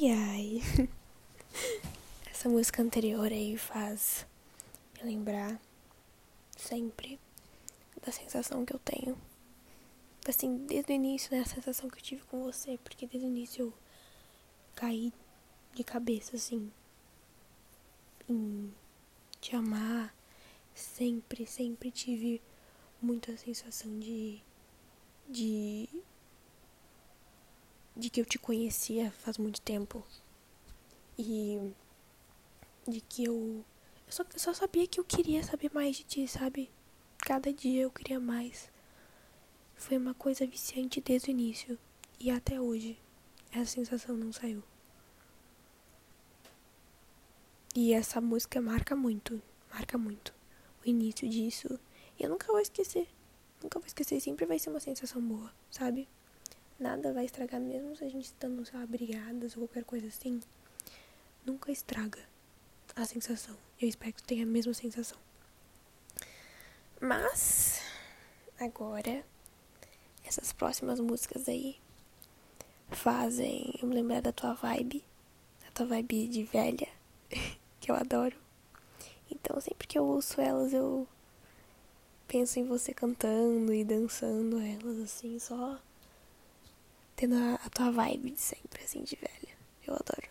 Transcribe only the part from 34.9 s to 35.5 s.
eu queria